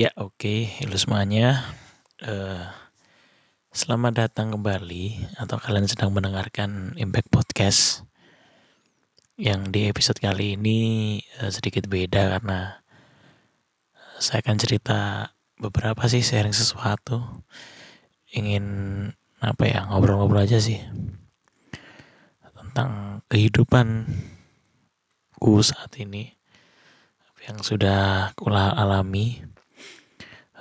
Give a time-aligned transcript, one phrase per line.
[0.00, 1.60] Ya oke, halo semuanya.
[2.24, 2.64] Eh,
[3.68, 8.08] selamat datang kembali atau kalian sedang mendengarkan Impact Podcast.
[9.36, 10.78] Yang di episode kali ini
[11.20, 12.80] eh, sedikit beda karena
[14.16, 15.28] saya akan cerita
[15.60, 17.44] beberapa sih sharing sesuatu.
[18.32, 18.64] Ingin
[19.44, 20.80] apa ya ngobrol-ngobrol aja sih
[22.56, 24.08] tentang kehidupan
[25.36, 26.32] ku saat ini
[27.44, 29.49] yang sudah kula alami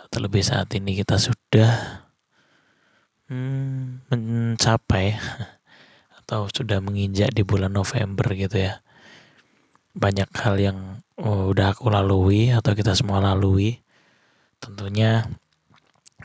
[0.09, 2.05] terlebih saat ini kita sudah
[3.29, 5.13] hmm, mencapai
[6.25, 8.81] atau sudah menginjak di bulan November gitu ya.
[9.93, 10.77] Banyak hal yang
[11.17, 13.81] oh, udah aku lalui atau kita semua lalui.
[14.57, 15.25] Tentunya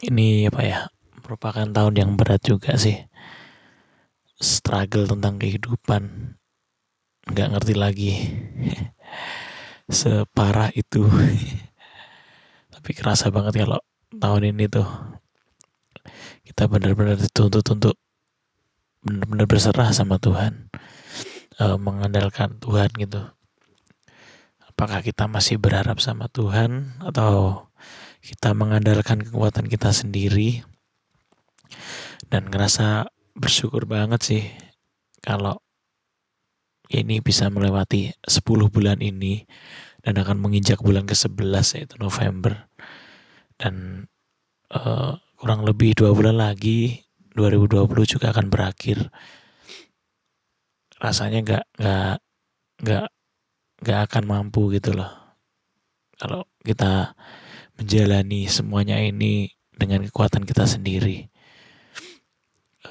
[0.04, 0.78] ini apa ya
[1.24, 2.98] merupakan tahun yang berat juga sih.
[4.40, 6.36] Struggle tentang kehidupan.
[7.24, 8.12] Nggak ngerti lagi
[10.00, 11.08] separah itu
[12.84, 13.80] tapi kerasa banget kalau
[14.12, 14.84] tahun ini tuh
[16.44, 17.96] kita benar-benar dituntut untuk
[19.00, 20.68] benar-benar berserah sama Tuhan
[21.56, 23.24] e, mengandalkan Tuhan gitu.
[24.68, 27.64] Apakah kita masih berharap sama Tuhan atau
[28.20, 30.60] kita mengandalkan kekuatan kita sendiri?
[32.28, 34.44] Dan ngerasa bersyukur banget sih
[35.24, 35.56] kalau
[36.92, 39.48] ini bisa melewati 10 bulan ini
[40.04, 42.68] dan akan menginjak bulan ke-11 yaitu November.
[43.56, 44.04] Dan
[44.68, 47.00] uh, kurang lebih dua bulan lagi
[47.32, 49.08] 2020 juga akan berakhir.
[51.00, 52.16] Rasanya nggak nggak
[52.84, 53.06] nggak
[53.80, 55.10] nggak akan mampu gitu loh.
[56.20, 57.16] Kalau kita
[57.80, 61.26] menjalani semuanya ini dengan kekuatan kita sendiri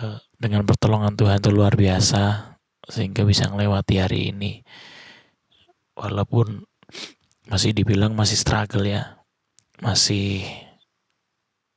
[0.02, 4.59] uh, dengan pertolongan Tuhan itu luar biasa sehingga bisa melewati hari ini.
[5.94, 6.66] Walaupun
[7.47, 9.22] masih dibilang masih struggle ya.
[9.81, 10.45] Masih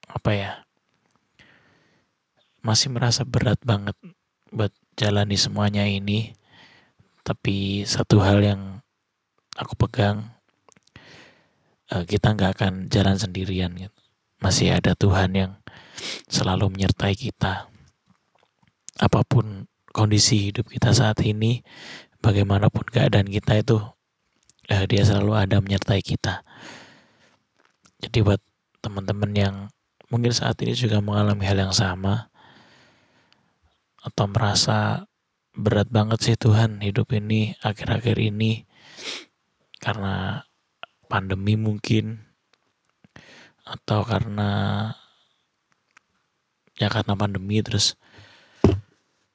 [0.07, 0.53] apa ya
[2.63, 3.95] masih merasa berat banget
[4.51, 6.35] buat jalani semuanya ini.
[7.27, 8.63] Tapi satu hal yang
[9.59, 10.31] aku pegang
[11.91, 14.07] uh, kita nggak akan jalan sendirian gitu
[14.41, 15.53] masih ada Tuhan yang
[16.29, 17.73] selalu menyertai kita.
[18.97, 21.65] Apa pun kondisi hidup kita saat ini
[22.21, 23.81] bagaimanapun keadaan kita itu
[24.71, 26.43] uh, dia selalu ada menyertai kita.
[28.03, 28.41] Jadi buat
[28.83, 29.57] teman-teman yang
[30.13, 32.31] mungkin saat ini juga mengalami hal yang sama
[34.07, 35.03] atau merasa
[35.57, 38.69] berat banget sih Tuhan hidup ini akhir-akhir ini
[39.83, 40.45] karena
[41.11, 42.23] pandemi mungkin
[43.67, 44.93] atau karena
[46.79, 47.99] ya karena pandemi terus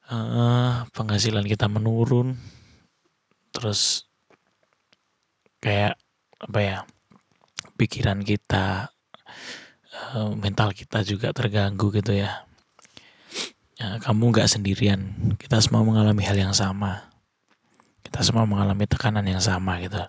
[0.08, 2.40] uh, penghasilan kita menurun
[3.52, 4.11] terus
[5.62, 5.96] kayak
[6.42, 6.78] apa ya
[7.78, 8.90] pikiran kita,
[10.18, 12.46] uh, mental kita juga terganggu gitu ya.
[13.78, 15.02] ya kamu nggak sendirian,
[15.38, 17.14] kita semua mengalami hal yang sama.
[18.02, 20.02] Kita semua mengalami tekanan yang sama gitu.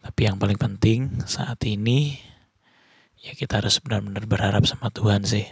[0.00, 2.16] Tapi yang paling penting saat ini
[3.24, 5.48] ya kita harus benar-benar berharap sama Tuhan sih.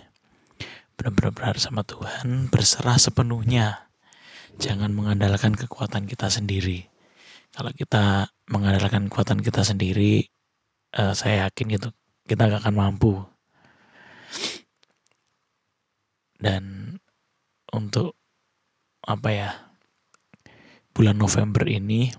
[0.94, 3.88] Benar-benar berharap sama Tuhan, berserah sepenuhnya.
[4.60, 6.91] Jangan mengandalkan kekuatan kita sendiri.
[7.52, 10.24] Kalau kita mengandalkan kekuatan kita sendiri,
[10.96, 11.88] uh, saya yakin gitu
[12.24, 13.20] kita gak akan mampu.
[16.40, 16.96] Dan
[17.76, 18.16] untuk
[19.04, 19.50] apa ya
[20.96, 22.10] bulan November ini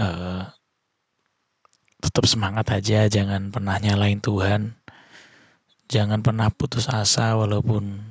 [0.00, 0.44] uh,
[2.00, 4.72] tetap semangat aja jangan pernah nyalain Tuhan.
[5.86, 8.02] Jangan pernah putus asa walaupun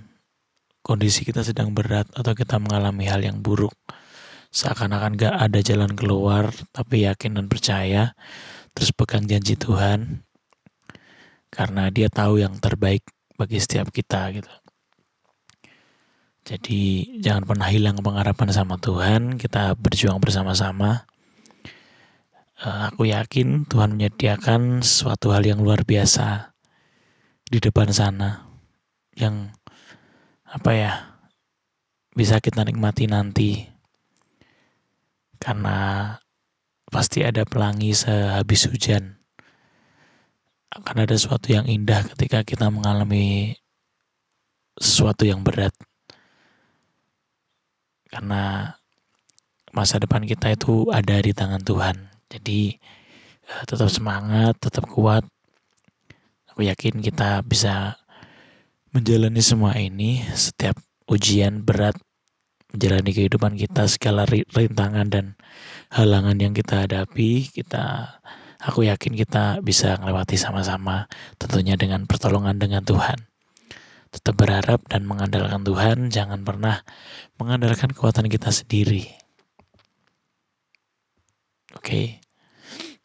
[0.86, 3.74] kondisi kita sedang berat atau kita mengalami hal yang buruk
[4.56, 8.16] seakan-akan gak ada jalan keluar tapi yakin dan percaya
[8.72, 10.24] terus pegang janji Tuhan
[11.52, 13.04] karena dia tahu yang terbaik
[13.36, 14.52] bagi setiap kita gitu.
[16.46, 21.10] Jadi jangan pernah hilang pengharapan sama Tuhan, kita berjuang bersama-sama.
[22.62, 26.56] Uh, aku yakin Tuhan menyediakan suatu hal yang luar biasa
[27.50, 28.48] di depan sana
[29.20, 29.52] yang
[30.48, 30.92] apa ya
[32.16, 33.75] bisa kita nikmati nanti
[35.46, 35.78] karena
[36.90, 39.22] pasti ada pelangi sehabis hujan.
[40.74, 43.54] Akan ada sesuatu yang indah ketika kita mengalami
[44.74, 45.72] sesuatu yang berat.
[48.10, 48.74] Karena
[49.70, 51.96] masa depan kita itu ada di tangan Tuhan.
[52.26, 52.74] Jadi
[53.46, 55.22] eh, tetap semangat, tetap kuat.
[56.50, 58.02] Aku yakin kita bisa
[58.90, 61.94] menjalani semua ini setiap ujian berat
[62.76, 65.26] menjalani kehidupan kita segala rintangan dan
[65.96, 68.20] halangan yang kita hadapi kita
[68.66, 71.06] Aku yakin kita bisa melewati sama-sama,
[71.38, 73.30] tentunya dengan pertolongan dengan Tuhan.
[74.10, 76.82] Tetap berharap dan mengandalkan Tuhan, jangan pernah
[77.38, 79.06] mengandalkan kekuatan kita sendiri.
[81.78, 82.06] Oke, okay.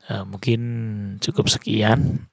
[0.09, 0.61] uh, mungkin
[1.21, 2.31] cukup sekian.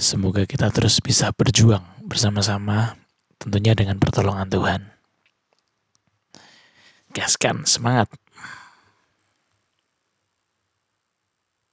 [0.00, 2.96] Semoga kita terus bisa berjuang bersama-sama,
[3.36, 4.95] tentunya dengan pertolongan Tuhan.
[7.16, 8.12] Gaskan, semangat!